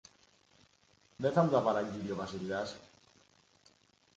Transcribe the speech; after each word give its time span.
Δε 1.17 1.29
θα 1.31 1.43
μου 1.43 1.49
τα 1.49 1.61
παραγγείλει 1.61 2.11
ο 2.11 2.15
Βασιλιάς 2.15 2.75